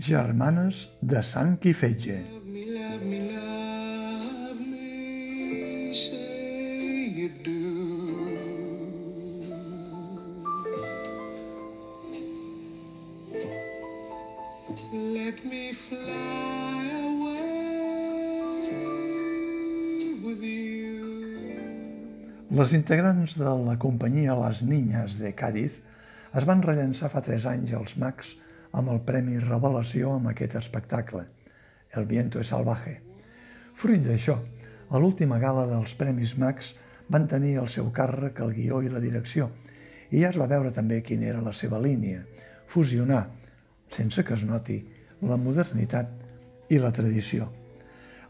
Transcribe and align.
Germanes 0.00 0.88
de 1.02 1.20
Sant 1.20 1.58
Quifetge. 1.60 2.14
Let 14.92 15.44
me 15.44 15.72
fly 15.76 16.88
away 17.04 17.44
with 20.24 20.40
you. 20.40 21.60
Les 22.56 22.72
integrants 22.72 23.36
de 23.36 23.44
la 23.68 23.76
companyia 23.76 24.32
Les 24.46 24.62
Niñas 24.62 25.20
de 25.20 25.34
Cádiz 25.36 25.82
es 26.32 26.48
van 26.48 26.64
rellençar 26.64 27.12
fa 27.12 27.20
tres 27.20 27.44
anys 27.44 27.76
als 27.76 28.00
Max 28.00 28.40
amb 28.72 28.90
el 28.92 29.00
Premi 29.06 29.38
Revelació 29.42 30.14
amb 30.16 30.30
aquest 30.30 30.56
espectacle, 30.60 31.26
El 31.90 32.04
viento 32.06 32.38
es 32.38 32.46
salvaje. 32.52 33.00
Fruit 33.74 34.02
d'això, 34.04 34.36
a 34.90 34.98
l'última 34.98 35.40
gala 35.42 35.64
dels 35.66 35.96
Premis 35.98 36.36
Max 36.38 36.74
van 37.10 37.26
tenir 37.26 37.56
al 37.58 37.68
seu 37.68 37.88
càrrec 37.90 38.38
el 38.44 38.52
guió 38.54 38.78
i 38.82 38.88
la 38.88 39.02
direcció, 39.02 39.48
i 40.10 40.22
ja 40.22 40.30
es 40.30 40.38
va 40.38 40.46
veure 40.46 40.70
també 40.70 41.00
quina 41.02 41.26
era 41.26 41.42
la 41.42 41.52
seva 41.52 41.80
línia, 41.82 42.22
fusionar, 42.70 43.24
sense 43.90 44.22
que 44.22 44.34
es 44.34 44.44
noti, 44.46 44.78
la 45.26 45.36
modernitat 45.36 46.70
i 46.70 46.78
la 46.78 46.92
tradició. 46.94 47.50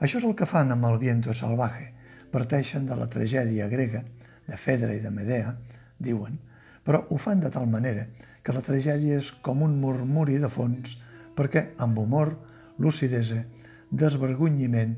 Això 0.01 0.17
és 0.19 0.25
el 0.25 0.37
que 0.37 0.49
fan 0.49 0.73
amb 0.73 0.89
el 0.89 0.97
viento 0.99 1.35
salvaje. 1.37 1.91
Parteixen 2.33 2.87
de 2.89 2.97
la 2.97 3.09
tragèdia 3.13 3.69
grega, 3.69 4.01
de 4.47 4.57
Fedra 4.57 4.95
i 4.97 5.03
de 5.05 5.11
Medea, 5.13 5.53
diuen, 5.99 6.39
però 6.85 7.05
ho 7.11 7.19
fan 7.21 7.43
de 7.45 7.51
tal 7.53 7.69
manera 7.69 8.07
que 8.43 8.55
la 8.57 8.63
tragèdia 8.65 9.19
és 9.21 9.31
com 9.45 9.63
un 9.67 9.77
murmuri 9.81 10.39
de 10.43 10.49
fons 10.53 10.99
perquè 11.37 11.71
amb 11.79 11.99
humor, 12.01 12.35
lucidesa, 12.79 13.43
desvergonyiment 13.91 14.97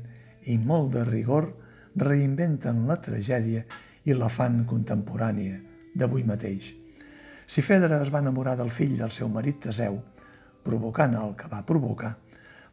i 0.49 0.57
molt 0.57 0.93
de 0.95 1.03
rigor 1.07 1.49
reinventen 1.95 2.85
la 2.87 2.99
tragèdia 3.01 3.63
i 4.05 4.15
la 4.17 4.29
fan 4.29 4.63
contemporània 4.69 5.59
d'avui 5.95 6.23
mateix. 6.27 6.73
Si 7.47 7.61
Fedra 7.61 8.01
es 8.01 8.11
va 8.13 8.23
enamorar 8.23 8.55
del 8.57 8.71
fill 8.71 8.95
del 8.97 9.11
seu 9.11 9.29
marit 9.29 9.59
Teseu, 9.67 9.99
provocant 10.63 11.15
el 11.19 11.35
que 11.39 11.49
va 11.51 11.65
provocar, 11.67 12.15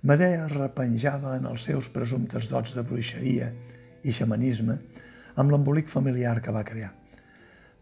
Medea 0.02 0.46
repenjava 0.48 1.34
en 1.36 1.44
els 1.50 1.66
seus 1.68 1.91
presumptes 1.92 2.46
dots 2.48 2.72
de 2.72 2.84
bruixeria 2.88 3.50
i 4.00 4.14
xamanisme 4.16 4.78
amb 5.36 5.52
l'embolic 5.52 5.91
familiar 5.92 6.38
que 6.41 6.54
va 6.54 6.64
crear. 6.64 6.94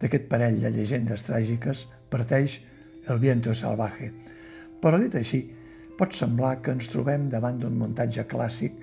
D'aquest 0.03 0.27
parell 0.31 0.59
de 0.63 0.73
llegendes 0.75 1.23
tràgiques 1.27 1.85
parteix 2.11 2.59
el 3.11 3.19
viento 3.19 3.55
salvaje. 3.55 4.13
Però 4.83 4.99
dit 5.01 5.15
així, 5.19 5.43
pot 5.99 6.15
semblar 6.15 6.59
que 6.63 6.75
ens 6.77 6.91
trobem 6.93 7.29
davant 7.33 7.59
d'un 7.59 7.77
muntatge 7.79 8.25
clàssic 8.31 8.77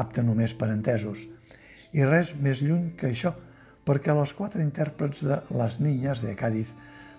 apte 0.00 0.22
només 0.22 0.54
per 0.54 0.68
entesos. 0.72 1.24
I 1.96 2.04
res 2.06 2.34
més 2.36 2.60
lluny 2.62 2.92
que 2.98 3.10
això, 3.10 3.32
perquè 3.84 4.12
els 4.12 4.34
quatre 4.36 4.62
intèrprets 4.62 5.24
de 5.26 5.40
Les 5.56 5.78
Niñas 5.80 6.22
de 6.22 6.36
Cádiz 6.38 6.74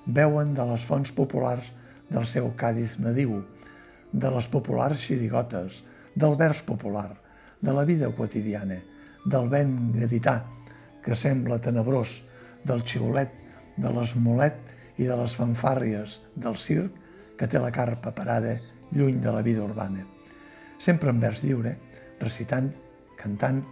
veuen 0.05 0.53
de 0.57 0.65
les 0.69 0.85
fonts 0.85 1.11
populars 1.17 1.67
del 2.11 2.27
seu 2.27 2.51
Cádiz 2.57 2.97
nadiu, 2.99 3.41
de 4.11 4.31
les 4.31 4.47
populars 4.51 5.01
xirigotes, 5.01 5.81
del 6.15 6.35
vers 6.35 6.61
popular, 6.67 7.09
de 7.61 7.73
la 7.73 7.85
vida 7.87 8.09
quotidiana, 8.15 8.81
del 9.25 9.47
vent 9.49 9.93
gadità, 9.95 10.41
que 11.01 11.15
sembla 11.15 11.61
tenebrós, 11.61 12.21
del 12.65 12.83
xiulet, 12.85 13.31
de 13.77 13.89
l'esmolet 13.93 14.70
i 15.01 15.09
de 15.09 15.17
les 15.17 15.33
fanfàrries 15.33 16.19
del 16.37 16.57
circ 16.61 16.97
que 17.39 17.49
té 17.49 17.59
la 17.59 17.73
carpa 17.73 18.13
parada 18.13 18.53
lluny 18.93 19.17
de 19.21 19.31
la 19.33 19.41
vida 19.41 19.63
urbana. 19.65 20.05
Sempre 20.77 21.09
en 21.09 21.21
vers 21.21 21.41
lliure, 21.41 21.73
recitant, 22.21 22.69
cantant, 23.17 23.63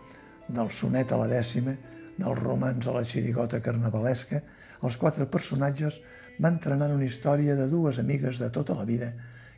del 0.50 0.72
sonet 0.74 1.12
a 1.14 1.20
la 1.22 1.28
dècima, 1.30 1.76
del 2.20 2.36
romanç 2.36 2.88
a 2.90 2.96
la 2.98 3.06
xirigota 3.06 3.62
carnavalesca, 3.62 4.42
els 4.84 4.98
quatre 4.98 5.28
personatges 5.30 6.00
van 6.42 6.58
trenant 6.64 6.96
una 6.96 7.06
història 7.06 7.56
de 7.56 7.68
dues 7.70 8.00
amigues 8.02 8.40
de 8.42 8.50
tota 8.56 8.76
la 8.78 8.88
vida 8.88 9.12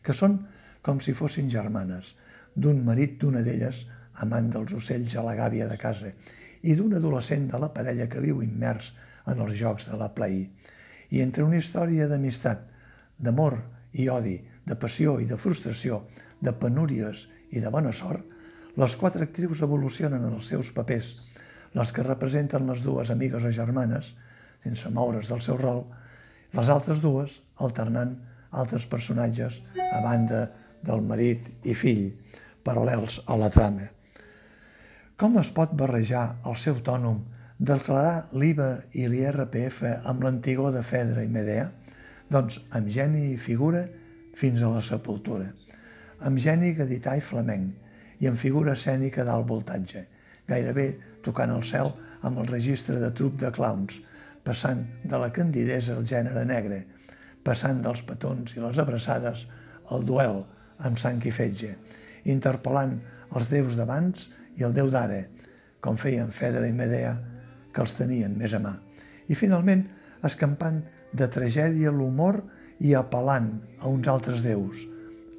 que 0.03 0.15
són 0.17 0.39
com 0.81 0.99
si 0.99 1.13
fossin 1.13 1.49
germanes, 1.49 2.15
d'un 2.55 2.81
marit 2.83 3.19
d'una 3.21 3.43
d'elles, 3.45 3.85
amant 4.25 4.49
dels 4.51 4.73
ocells 4.75 5.15
a 5.15 5.23
la 5.23 5.37
gàbia 5.37 5.69
de 5.69 5.77
casa, 5.79 6.11
i 6.61 6.75
d'un 6.75 6.97
adolescent 6.97 7.47
de 7.49 7.59
la 7.61 7.71
parella 7.73 8.09
que 8.09 8.21
viu 8.21 8.41
immers 8.43 8.91
en 9.29 9.39
els 9.45 9.55
jocs 9.57 9.87
de 9.91 9.97
la 9.97 10.09
plaí. 10.13 10.49
I 11.11 11.21
entre 11.21 11.43
una 11.43 11.59
història 11.59 12.07
d'amistat, 12.07 12.63
d'amor 13.19 13.57
i 13.99 14.07
odi, 14.09 14.37
de 14.65 14.77
passió 14.79 15.17
i 15.19 15.27
de 15.27 15.37
frustració, 15.37 16.05
de 16.41 16.53
penúries 16.57 17.27
i 17.51 17.61
de 17.61 17.69
bona 17.69 17.91
sort, 17.93 18.23
les 18.79 18.95
quatre 18.95 19.27
actrius 19.27 19.61
evolucionen 19.65 20.23
en 20.23 20.37
els 20.37 20.47
seus 20.47 20.71
papers, 20.71 21.15
les 21.75 21.91
que 21.91 22.05
representen 22.07 22.67
les 22.67 22.83
dues 22.83 23.11
amigues 23.11 23.43
o 23.43 23.51
germanes, 23.51 24.13
sense 24.63 24.89
moure's 24.93 25.27
del 25.31 25.41
seu 25.43 25.57
rol, 25.59 25.83
les 26.55 26.69
altres 26.69 27.01
dues 27.03 27.39
alternant 27.63 28.15
altres 28.51 28.85
personatges 28.87 29.61
a 29.91 30.01
banda 30.03 30.45
del 30.83 31.03
marit 31.05 31.47
i 31.67 31.75
fill, 31.77 32.09
paral·lels 32.63 33.21
a 33.27 33.37
la 33.39 33.49
trama. 33.53 33.87
Com 35.17 35.37
es 35.39 35.51
pot 35.53 35.73
barrejar 35.77 36.41
el 36.49 36.57
seu 36.57 36.81
tònom 36.83 37.21
declarar 37.61 38.31
l'IVA 38.33 38.71
i 38.97 39.03
l'IRPF 39.05 39.83
amb 40.09 40.23
l'antigó 40.25 40.71
de 40.73 40.81
Fedra 40.81 41.21
i 41.21 41.29
Medea? 41.29 41.67
Doncs 42.33 42.57
amb 42.73 42.89
geni 42.89 43.27
i 43.35 43.37
figura 43.37 43.83
fins 44.33 44.63
a 44.65 44.71
la 44.73 44.81
sepultura, 44.81 45.51
amb 46.25 46.41
geni 46.41 46.71
gadità 46.73 47.13
i 47.19 47.21
flamenc. 47.21 47.77
I 48.21 48.29
amb 48.29 48.37
figura 48.37 48.73
escènica 48.77 49.23
d'alt 49.25 49.47
voltatge, 49.49 50.03
gairebé 50.49 50.87
tocant 51.25 51.53
el 51.53 51.63
cel 51.65 51.89
amb 52.21 52.37
el 52.41 52.49
registre 52.49 52.99
de 53.01 53.09
trup 53.17 53.39
de 53.41 53.49
clowns, 53.53 53.97
passant 54.45 54.83
de 55.05 55.17
la 55.21 55.31
candidesa 55.33 55.95
al 55.97 56.05
gènere 56.05 56.45
negre, 56.45 56.83
passant 57.45 57.81
dels 57.81 58.01
petons 58.05 58.53
i 58.57 58.61
les 58.61 58.77
abraçades 58.81 59.47
al 59.89 60.05
duel 60.05 60.43
amb 60.85 61.01
sang 61.01 61.21
i 61.25 61.33
fetge, 61.33 61.75
interpel·lant 62.29 62.97
els 63.33 63.49
déus 63.53 63.77
d'abans 63.77 64.29
i 64.57 64.65
el 64.65 64.73
déu 64.77 64.89
d'ara, 64.93 65.23
com 65.81 65.97
feien 65.97 66.29
Fedra 66.29 66.69
i 66.69 66.77
Medea, 66.77 67.17
que 67.73 67.83
els 67.83 67.95
tenien 67.97 68.35
més 68.37 68.53
a 68.53 68.61
mà. 68.63 68.75
I 69.31 69.37
finalment, 69.37 69.85
escampant 70.27 70.81
de 71.13 71.27
tragèdia 71.31 71.91
l'humor 71.91 72.41
i 72.81 72.93
apel·lant 72.97 73.51
a 73.79 73.89
uns 73.89 74.07
altres 74.11 74.43
déus, 74.45 74.85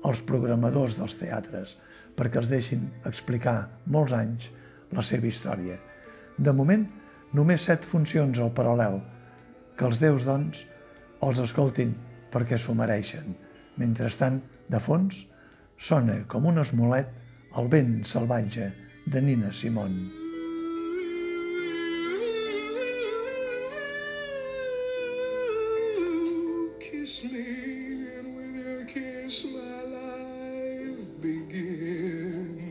els 0.07 0.23
programadors 0.27 0.99
dels 0.99 1.17
teatres, 1.21 1.77
perquè 2.17 2.41
els 2.43 2.51
deixin 2.51 2.89
explicar 3.09 3.57
molts 3.87 4.15
anys 4.17 4.51
la 4.93 5.05
seva 5.07 5.29
història. 5.29 5.79
De 6.39 6.53
moment, 6.53 6.85
només 7.33 7.65
set 7.69 7.87
funcions 7.89 8.39
al 8.39 8.53
paral·lel, 8.57 9.01
que 9.77 9.89
els 9.89 10.01
déus, 10.03 10.27
doncs, 10.29 10.67
els 11.23 11.41
escoltin 11.43 11.95
perquè 12.33 12.59
s'ho 12.59 12.77
mereixen. 12.77 13.37
Mentrestant, 13.81 14.41
de 14.69 14.81
fons, 14.81 15.25
sona 15.77 16.23
com 16.31 16.49
un 16.49 16.63
esmolet 16.63 17.13
el 17.61 17.71
vent 17.73 17.95
salvatge 18.09 18.73
de 19.07 19.25
Nina 19.29 19.53
Simon. 19.53 20.22
kiss 27.13 27.25
me, 27.31 28.09
and 28.17 28.37
with 28.37 28.55
your 28.57 28.85
kiss, 28.87 29.45
my 29.45 29.83
life 29.83 31.21
begins. 31.21 32.63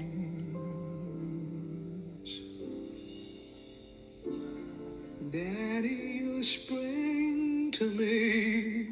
Daddy, 5.30 5.90
you 5.90 6.44
spring 6.44 7.72
to 7.72 7.86
me. 7.92 8.88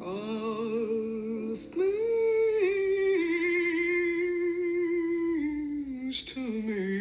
All 0.00 1.54
things 1.54 1.92
to 6.22 6.40
me. 6.40 6.91